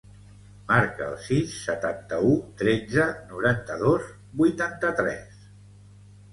[0.69, 4.11] Marca el sis, setanta-u, tretze, noranta-dos,
[4.43, 5.49] vuitanta-tres.